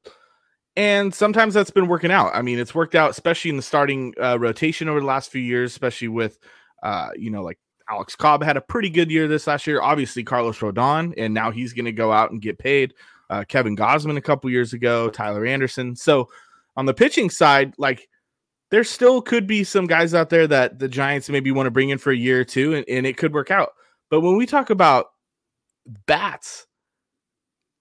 [0.81, 2.31] and sometimes that's been working out.
[2.33, 5.39] I mean, it's worked out, especially in the starting uh, rotation over the last few
[5.39, 6.39] years, especially with,
[6.81, 9.79] uh, you know, like Alex Cobb had a pretty good year this last year.
[9.79, 12.95] Obviously, Carlos Rodon, and now he's going to go out and get paid.
[13.29, 15.95] Uh, Kevin Gausman a couple years ago, Tyler Anderson.
[15.95, 16.29] So
[16.75, 18.09] on the pitching side, like
[18.71, 21.89] there still could be some guys out there that the Giants maybe want to bring
[21.89, 23.73] in for a year or two, and, and it could work out.
[24.09, 25.11] But when we talk about
[26.07, 26.65] bats,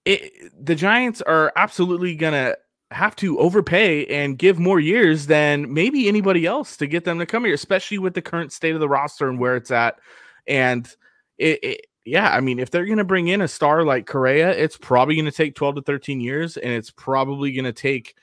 [0.05, 2.57] it, the Giants are absolutely going to
[2.91, 7.25] have to overpay and give more years than maybe anybody else to get them to
[7.25, 9.99] come here, especially with the current state of the roster and where it's at.
[10.45, 10.93] And
[11.37, 14.51] it, it yeah, I mean, if they're going to bring in a star like Correa,
[14.51, 18.15] it's probably going to take 12 to 13 years, and it's probably going to take,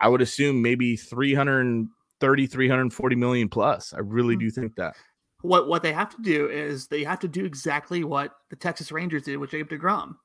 [0.00, 3.94] I would assume, maybe 330, 340 million plus.
[3.94, 4.40] I really hmm.
[4.40, 4.96] do think that.
[5.42, 8.92] What what they have to do is they have to do exactly what the Texas
[8.92, 10.16] Rangers did with Jacob DeGrom.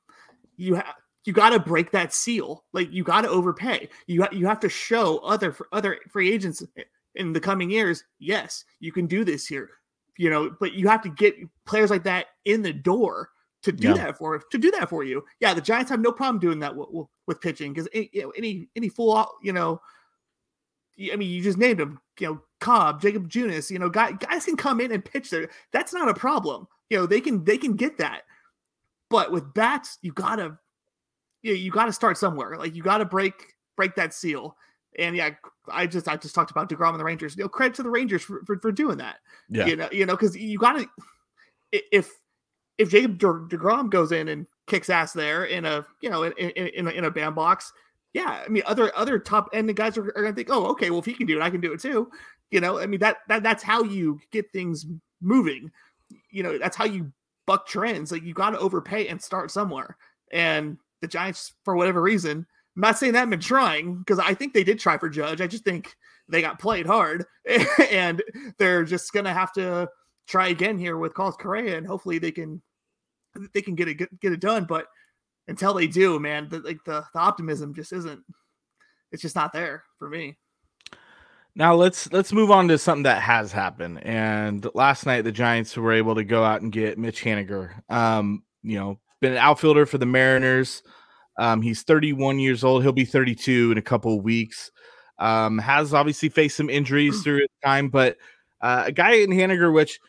[0.58, 0.94] You have
[1.26, 2.64] you got to break that seal.
[2.72, 3.90] Like you got to overpay.
[4.08, 6.64] You ha- you have to show other other free agents
[7.16, 8.04] in the coming years.
[8.20, 9.70] Yes, you can do this here.
[10.18, 11.36] You know, but you have to get
[11.66, 13.30] players like that in the door
[13.64, 13.94] to do yeah.
[13.96, 15.26] that for to do that for you.
[15.40, 18.30] Yeah, the Giants have no problem doing that with, with pitching because any, you know,
[18.38, 19.82] any any full uh, you know,
[21.12, 22.00] I mean, you just named them.
[22.20, 25.50] You know, Cobb, Jakob Junis, you know, guys, guys can come in and pitch there.
[25.72, 26.68] That's not a problem.
[26.90, 28.22] You know, they can they can get that.
[29.10, 30.58] But with bats, you gotta
[31.46, 32.58] you, know, you gotta start somewhere.
[32.58, 34.58] Like you gotta break break that seal.
[34.98, 35.32] And yeah,
[35.70, 37.36] I just I just talked about Degrom and the Rangers.
[37.38, 39.18] You know, credit to the Rangers for, for, for doing that.
[39.50, 40.88] Yeah, you know, you know, because you gotta
[41.72, 42.12] if
[42.78, 46.68] if Jacob Degrom goes in and kicks ass there in a you know in in,
[46.68, 47.72] in, a, in a bandbox,
[48.14, 51.00] yeah, I mean other other top end guys are, are gonna think, oh, okay, well
[51.00, 52.10] if he can do it, I can do it too.
[52.50, 54.86] You know, I mean that that that's how you get things
[55.22, 55.72] moving.
[56.32, 57.12] You know, that's how you
[57.46, 58.12] buck trends.
[58.12, 59.98] Like you got to overpay and start somewhere.
[60.32, 64.34] And the Giants, for whatever reason, I'm not saying that I've been trying because I
[64.34, 65.42] think they did try for Judge.
[65.42, 65.96] I just think
[66.28, 67.26] they got played hard,
[67.92, 68.22] and
[68.58, 69.90] they're just gonna have to
[70.28, 72.62] try again here with Carlos Correa, and hopefully they can
[73.54, 74.66] they can get it get it done.
[74.66, 74.88] But
[75.48, 78.22] until they do, man, the, like the the optimism just isn't.
[79.12, 80.38] It's just not there for me.
[81.56, 84.04] Now let's let's move on to something that has happened.
[84.04, 87.72] And last night the Giants were able to go out and get Mitch Haniger.
[87.90, 90.84] Um, you know, been an outfielder for the Mariners.
[91.40, 92.84] Um, he's 31 years old.
[92.84, 94.72] He'll be 32 in a couple of weeks.
[95.18, 98.18] Um, has obviously faced some injuries through his time, but
[98.62, 100.00] uh, a guy in Haniger, which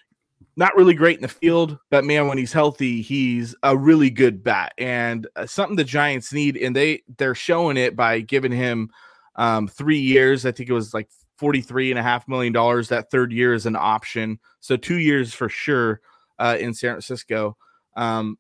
[0.54, 4.44] not really great in the field, but man, when he's healthy, he's a really good
[4.44, 6.58] bat and uh, something the Giants need.
[6.58, 8.90] And they they're showing it by giving him
[9.36, 10.44] um, three years.
[10.44, 12.88] I think it was like forty-three and a half million dollars.
[12.88, 16.00] That third year is an option, so two years for sure
[16.38, 17.56] uh, in San Francisco.
[17.96, 18.36] Um,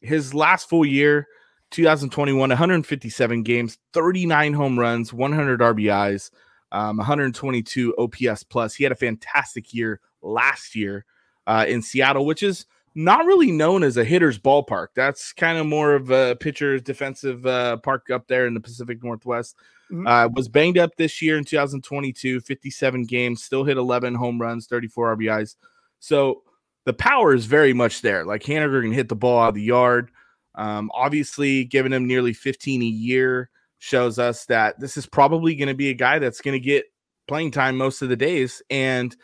[0.00, 1.28] his last full year,
[1.70, 6.30] 2021, 157 games, 39 home runs, 100 RBIs,
[6.72, 8.74] um, 122 OPS plus.
[8.74, 11.04] He had a fantastic year last year
[11.46, 14.88] uh, in Seattle, which is not really known as a hitter's ballpark.
[14.94, 19.02] That's kind of more of a pitcher's defensive uh, park up there in the Pacific
[19.02, 19.56] Northwest.
[19.90, 20.06] Mm-hmm.
[20.06, 24.66] Uh, was banged up this year in 2022, 57 games, still hit 11 home runs,
[24.66, 25.56] 34 RBIs.
[25.98, 26.42] So
[26.86, 28.24] the power is very much there.
[28.24, 30.10] Like Haniger can hit the ball out of the yard.
[30.54, 35.68] Um, obviously, giving him nearly 15 a year shows us that this is probably going
[35.68, 36.84] to be a guy that's going to get
[37.28, 38.62] playing time most of the days.
[38.70, 39.14] And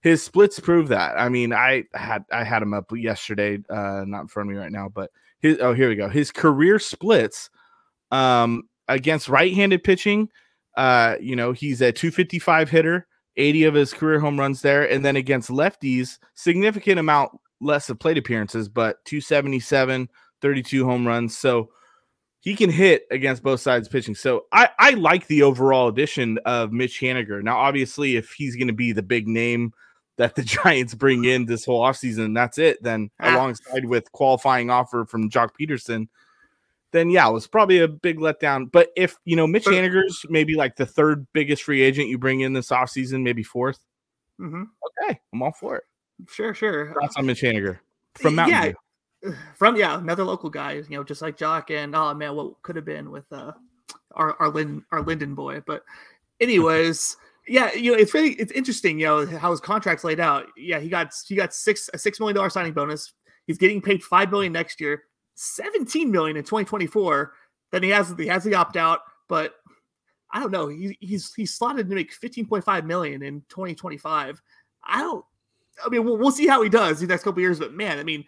[0.00, 1.18] his splits prove that.
[1.18, 4.60] I mean, I had I had him up yesterday, uh, not in front of me
[4.60, 6.08] right now, but his oh here we go.
[6.08, 7.50] His career splits
[8.12, 10.28] um against right-handed pitching,
[10.76, 15.04] uh, you know, he's a 255 hitter, 80 of his career home runs there, and
[15.04, 20.08] then against lefties, significant amount less of plate appearances, but 277,
[20.42, 21.36] 32 home runs.
[21.36, 21.70] So
[22.40, 24.14] he can hit against both sides pitching.
[24.14, 27.42] So I, I like the overall addition of Mitch Haniger.
[27.42, 29.72] Now, obviously, if he's going to be the big name
[30.16, 32.82] that the Giants bring in this whole offseason, that's it.
[32.82, 33.34] Then ah.
[33.34, 36.08] alongside with qualifying offer from Joc Pederson,
[36.96, 38.70] then yeah, it was probably a big letdown.
[38.70, 42.40] But if you know Mitch Haniger's maybe like the third biggest free agent you bring
[42.40, 43.78] in this offseason, maybe 4th
[44.40, 44.64] mm-hmm.
[45.02, 45.84] Okay, I'm all for it.
[46.28, 46.94] Sure, sure.
[46.94, 47.78] Thoughts on Mitch Haniger
[48.14, 48.62] from Mountain yeah.
[48.64, 48.74] View.
[49.56, 52.76] From yeah, another local guy, you know, just like Joc and oh man, what could
[52.76, 53.52] have been with uh
[54.12, 55.62] our our Lin our Linden boy.
[55.66, 55.82] But
[56.38, 57.16] anyways,
[57.48, 60.46] yeah, you know, it's really it's interesting, you know, how his contract's laid out.
[60.56, 63.14] Yeah, he got he got six a six million dollar signing bonus.
[63.46, 65.04] He's getting paid five million next year,
[65.36, 67.32] 17 million in 2024.
[67.70, 69.54] Then he has he has the opt out, but
[70.30, 70.68] I don't know.
[70.68, 74.42] He, he's he's slotted to make 15.5 million in 2025.
[74.84, 75.24] I don't.
[75.84, 77.58] I mean, we'll, we'll see how he does the next couple years.
[77.58, 78.24] But man, I mean,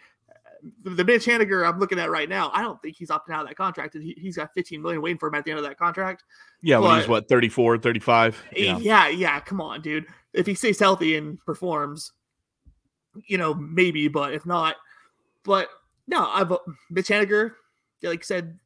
[0.83, 3.43] the, the Mitch Haniger I'm looking at right now, I don't think he's opting out
[3.43, 3.95] of that contract.
[3.95, 6.25] He, he's got 15 million waiting for him at the end of that contract.
[6.63, 8.43] Yeah, but, when he's what 34, 35.
[8.55, 8.79] Eh, yeah.
[8.79, 9.41] yeah, yeah.
[9.41, 10.07] Come on, dude.
[10.35, 12.13] If he stays healthy and performs,
[13.27, 14.09] you know, maybe.
[14.09, 14.77] But if not,
[15.45, 15.69] but
[16.09, 16.53] no, I've
[16.91, 17.53] Mitch Haniger,
[18.03, 18.59] like said,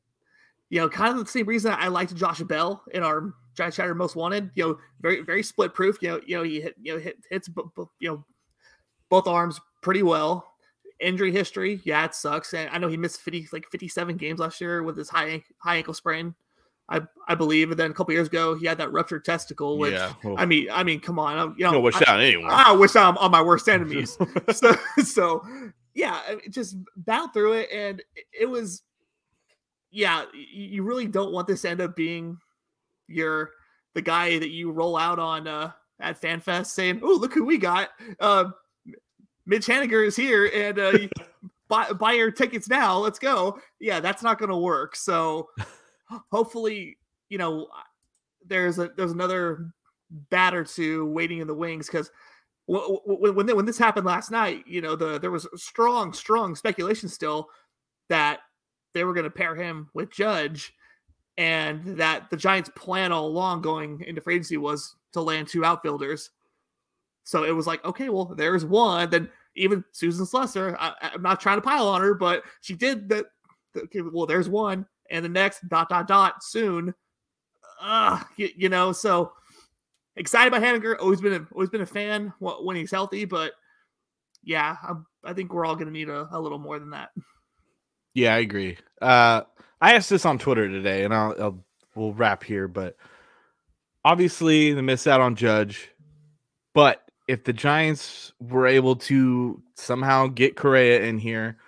[0.71, 3.95] you know, kind of the same reason I liked Josh Bell in our Giant Chatter
[3.95, 4.51] Most Wanted.
[4.55, 5.99] You know, very very split proof.
[6.01, 7.51] You know, you know he hit you know hit, hits
[8.01, 8.25] you know
[9.11, 10.47] both arms pretty well
[11.03, 12.55] injury history, yeah, it sucks.
[12.55, 15.77] And I know he missed 50 like 57 games last year with his high high
[15.77, 16.35] ankle sprain.
[16.89, 19.79] I, I believe, and then a couple years ago he had that ruptured testicle.
[19.79, 22.51] Which yeah, well, I mean, I mean, come on, I'm, you know, wish that anyone.
[22.51, 24.19] I, wish I'm on my worst enemies.
[24.53, 25.45] so, so
[25.95, 28.03] yeah, just battle through it, and
[28.39, 28.83] it was,
[29.91, 32.39] yeah, you really don't want this to end up being
[33.09, 33.51] your
[33.95, 37.59] the guy that you roll out on uh, at FanFest saying, "Oh, look who we
[37.59, 38.51] got." Uh,
[39.47, 40.99] Mitch Haniger is here and uh,
[41.69, 42.97] buy, buy your tickets now.
[42.99, 43.59] Let's go.
[43.81, 44.97] Yeah, that's not going to work.
[44.97, 45.49] So
[46.31, 47.69] hopefully, you know,
[48.47, 49.73] there's a there's another
[50.31, 52.11] bat or two waiting in the wings because
[52.67, 57.49] when when, this happened last night, you know, the there was strong strong speculation still
[58.09, 58.41] that
[58.95, 60.73] they were going to pair him with Judge,
[61.39, 65.65] and that the Giants' plan all along going into free agency was to land two
[65.65, 66.31] outfielders
[67.25, 69.11] So it was like, okay, well, there's one.
[69.11, 73.09] Then even Susan Slusser, I, am not trying to pile on her, but she did
[73.11, 73.27] that.
[73.77, 76.95] Okay, well, there's one, and the next dot dot dot soon.
[77.81, 79.33] Uh, you, you know, so
[80.17, 80.97] excited by Haniger.
[80.99, 83.53] Always been a, always been a fan when he's healthy, but
[84.43, 87.11] yeah, I'm, i think we're all going to need a, a, little more than that.
[88.15, 88.77] Yeah, I agree.
[89.01, 89.43] Uh,
[89.81, 92.97] I asked this on Twitter today, and I'll, I'll we'll wrap here, but
[94.05, 95.91] obviously the miss out on Judge,
[96.75, 101.59] but if the Giants were able to somehow get Correa in here,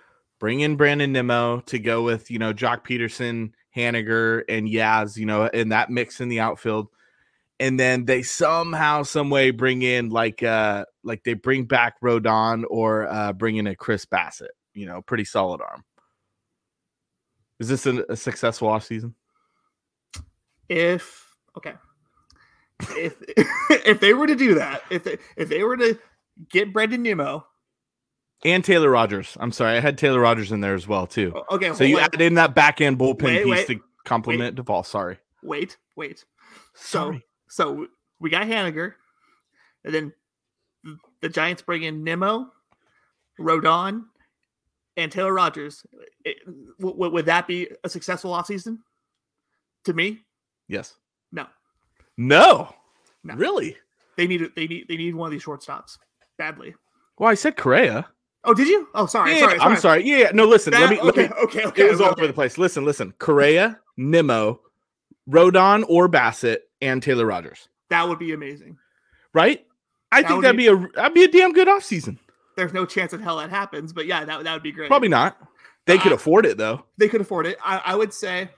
[0.41, 5.27] bring in Brandon Nimmo to go with you know Joc Pederson, Haniger, and Yaz, you
[5.27, 6.89] know, in that mix in the outfield,
[7.61, 12.65] and then they somehow, some way bring in like uh like they bring back Rodon
[12.69, 15.85] or uh bring in a Chris Bassitt, you know, pretty solid arm.
[17.61, 19.15] Is this a, a successful off season?
[20.69, 21.75] If okay,
[22.91, 23.15] if
[23.87, 25.99] if they were to do that, if they, if they were to
[26.51, 27.47] get Brandon Nimmo
[28.45, 31.33] and Taylor Rogers, I'm sorry, I had Taylor Rogers in there as well too.
[31.53, 34.85] Okay, so you added in that back end bullpen wait, piece wait, to complement Doval.
[34.85, 35.19] Sorry.
[35.43, 36.25] Wait, wait.
[36.75, 37.25] Sorry.
[37.49, 37.87] So
[38.21, 38.95] we got Haniger,
[39.85, 40.13] and then
[41.21, 42.51] the Giants bring in Nimmo,
[43.39, 44.05] Rodon,
[44.97, 45.85] and Taylor Rogers.
[46.25, 46.39] It,
[46.81, 48.79] w- would that be a successful offseason?
[49.85, 50.25] To me,
[50.69, 50.95] yes.
[51.33, 51.47] No.
[52.17, 52.75] No.
[53.23, 53.35] No.
[53.35, 53.77] Really?
[54.17, 55.99] They need they need they need one of these shortstops
[56.39, 56.75] badly.
[57.19, 58.07] Well, I said Correa.
[58.45, 58.89] Oh, did you?
[58.95, 59.33] Oh, sorry.
[59.33, 59.71] Yeah, sorry, sorry.
[59.73, 60.05] I'm sorry.
[60.05, 60.45] Yeah, no.
[60.47, 61.01] Listen, That- let me.
[61.01, 61.83] okay, let me okay, okay.
[61.87, 62.23] it was all okay.
[62.23, 62.59] over the place.
[62.59, 63.13] Listen, listen.
[63.19, 64.61] Correa, Nimmo,
[65.29, 67.69] Rodon or Bassitt, and Taylor Rogers.
[67.91, 68.77] That would be amazing.
[69.33, 69.65] Right?
[70.13, 72.19] I That think that'd be- be a that'd be a damn good offseason.
[72.57, 74.89] There's no chance in hell that happens, but yeah, that, that would be great.
[74.89, 75.37] Probably not.
[75.87, 76.85] They could Uh, afford it though.
[76.97, 77.59] they could afford it.
[77.65, 78.49] I, I would say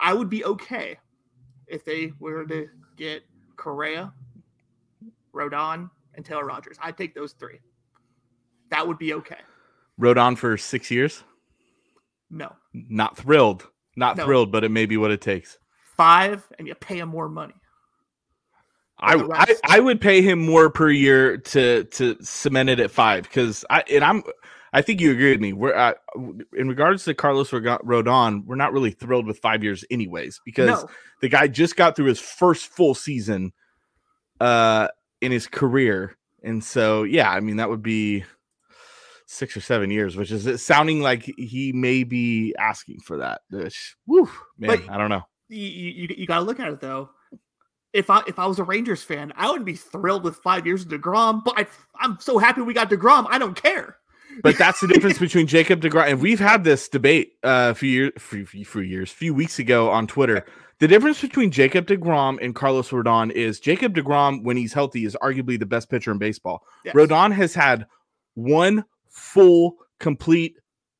[0.00, 0.98] I would be okay
[1.66, 3.22] if they were to get
[3.56, 4.12] Correa,
[5.34, 6.76] Rodon, and Taylor Rogers.
[6.82, 7.60] I'd take those three.
[8.70, 9.38] That would be okay.
[10.00, 11.22] Rodon for six years.
[12.30, 13.66] No, Not thrilled.
[13.96, 14.24] Not No.
[14.24, 15.58] thrilled, but it may be what it takes.
[16.00, 17.54] Five, and you pay him more money.
[18.98, 19.76] I, I.
[19.76, 23.82] I would pay him more per year to to cement it at five because I
[23.90, 24.22] and I'm
[24.72, 25.52] I think you agree with me.
[25.52, 25.94] We're uh,
[26.54, 30.88] in regards to Carlos Rodon, we're not really thrilled with five years anyways because No,
[31.20, 33.52] the guy just got through his first full season
[34.40, 34.88] uh
[35.20, 38.24] in his career and so yeah i mean that would be
[39.26, 43.42] six or seven years which is sounding like he may be asking for that
[44.06, 45.24] whew, man But- i don't know
[45.58, 47.10] you, you, you got to look at it though.
[47.92, 50.82] If I if I was a Rangers fan, I wouldn't be thrilled with five years
[50.82, 51.42] of Degrom.
[51.44, 51.66] But I,
[51.98, 53.26] I'm so happy we got Degrom.
[53.28, 53.96] I don't care.
[54.44, 57.90] but that's the difference between jacob DeGrom and we've had this debate uh, a few
[57.90, 60.44] years few, few, years few weeks ago on twitter
[60.78, 65.16] the difference between jacob DeGrom and carlos rodon is jacob DeGrom when he's healthy is
[65.20, 66.94] arguably the best pitcher in baseball Yes.
[66.94, 67.86] Rodon has had
[68.34, 70.56] one full, complete,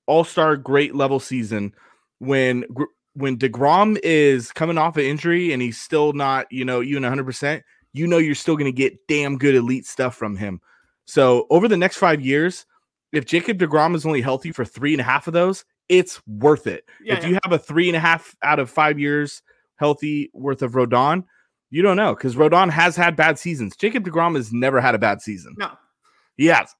[0.06, 1.72] all-star, great level season.
[2.18, 2.64] When
[3.14, 7.24] when Degrom is coming off an injury and he's still not, you know, even 100,
[7.24, 10.60] percent you know, you're still going to get damn good elite stuff from him.
[11.06, 12.66] So over the next five years,
[13.12, 16.66] if Jacob Degrom is only healthy for three and a half of those, it's worth
[16.66, 16.84] it.
[17.02, 17.30] Yeah, if yeah.
[17.30, 19.42] you have a three and a half out of five years
[19.76, 21.24] healthy worth of Rodon,
[21.70, 23.76] you don't know because Rodon has had bad seasons.
[23.76, 25.54] Jacob Degrom has never had a bad season.
[25.58, 25.72] No,
[26.36, 26.74] He has.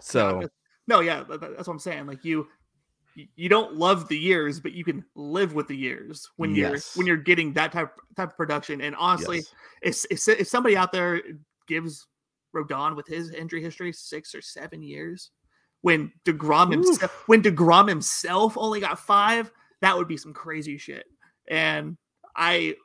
[0.00, 0.48] So
[0.86, 2.06] No, yeah, that- that- that's what I'm saying.
[2.06, 2.48] Like you,
[3.36, 7.06] you- don't love the years, but you can live with the years when you're when
[7.06, 8.80] you're getting that type type of production.
[8.80, 9.42] And honestly,
[9.82, 10.04] yes.
[10.10, 11.20] if, if if somebody out there
[11.66, 12.06] gives
[12.54, 15.30] Rodon with his injury history six or seven years,
[15.82, 21.04] when Degrom himself when Degrom himself only got five, that would be some crazy shit.
[21.48, 21.96] And
[22.36, 22.76] I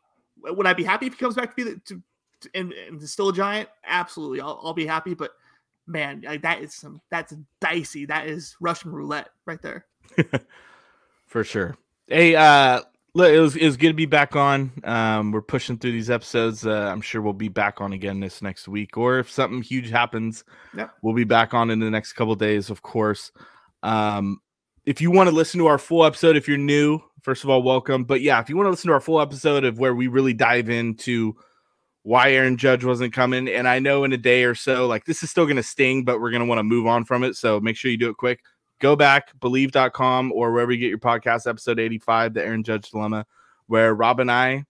[0.41, 2.01] would I be happy if he comes back to be the, to,
[2.41, 3.69] to and, and still a giant?
[3.85, 5.13] Absolutely, I'll, I'll be happy.
[5.13, 5.31] But
[5.85, 8.05] man, like, that is some that's dicey.
[8.05, 9.85] That is Russian roulette right there.
[11.25, 11.77] for sure.
[12.07, 12.81] Hey, uh,
[13.13, 14.71] look, it was it was good to be back on.
[14.83, 16.65] Um, we're pushing through these episodes.
[16.65, 19.89] Uh, I'm sure we'll be back on again this next week, or if something huge
[19.89, 20.43] happens,
[20.75, 20.87] Yeah.
[21.01, 23.31] we'll be back on in the next couple days, of course.
[23.83, 24.39] Um,
[24.85, 27.61] if you want to listen to our full episode, if you're new, first of all,
[27.61, 28.05] welcome.
[28.05, 30.33] But yeah, if you want to listen to our full episode of where we really
[30.33, 31.35] dive into
[32.03, 35.23] why Aaron Judge wasn't coming, and I know in a day or so, like this
[35.23, 37.35] is still going to sting, but we're going to want to move on from it.
[37.35, 38.39] So make sure you do it quick
[38.79, 43.25] go back, bleav.com or wherever you get your podcast, episode 85, the Aaron Judge Dilemma,
[43.67, 44.65] where Rob and I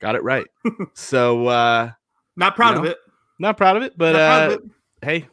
[0.00, 0.46] got it right.
[0.94, 1.90] so uh
[2.36, 2.98] Not proud You of it.
[3.38, 4.70] not proud of it, but uh of it.
[5.02, 5.28] hey,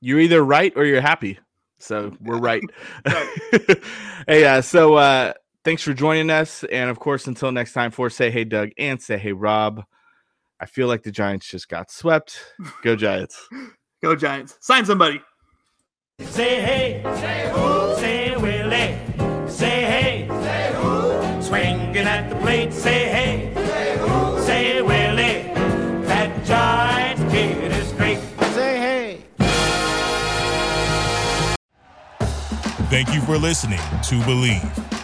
[0.00, 1.38] you're either right or you're happy.
[1.78, 2.62] So we're right.
[3.06, 3.78] Right.
[4.26, 5.32] hey, uh, so uh
[5.64, 6.64] thanks for joining us.
[6.64, 9.84] And of course, until next time, for say hey Doug and say hey Rob.
[10.60, 12.38] I feel like the Giants just got swept.
[12.82, 13.48] Go Giants.
[14.02, 14.56] Go Giants.
[14.60, 15.20] Sign somebody.
[16.20, 23.08] Say hey, say who, say Willie, say hey, say who, swinging at the plate, say
[23.08, 25.52] hey, say who, say Willie,
[26.06, 28.20] that Giants kid is great,
[28.52, 29.24] say hey.
[32.90, 35.03] Thank you for listening to Bleav.